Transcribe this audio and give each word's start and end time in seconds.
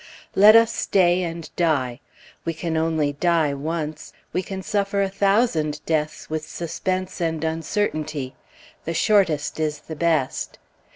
Let 0.33 0.55
us 0.55 0.73
stay 0.75 1.21
and 1.21 1.47
die. 1.55 1.99
We 2.43 2.55
can 2.55 2.75
only 2.75 3.13
die 3.13 3.53
once; 3.53 4.13
we 4.33 4.41
can 4.41 4.63
suffer 4.63 4.99
a 5.03 5.09
thousand 5.09 5.79
deaths 5.85 6.27
with 6.27 6.43
suspense 6.43 7.21
and 7.21 7.43
uncertainty; 7.43 8.33
the 8.85 8.95
shortest 8.95 9.59
is 9.59 9.81
the 9.81 9.95
best. 9.95 10.57